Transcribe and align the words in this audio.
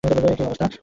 এ 0.03 0.07
কী 0.37 0.43
অবস্থা। 0.43 0.65